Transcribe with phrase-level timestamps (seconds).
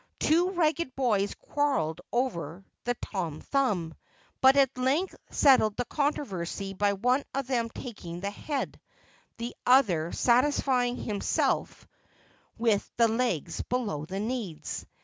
[0.19, 3.93] Two ragged boys quarrelled over the Tom Thumb,
[4.41, 8.79] but at length settled the controversy by one of them taking the head,
[9.37, 11.87] the other satisfying himself
[12.57, 14.87] with the legs below the knees.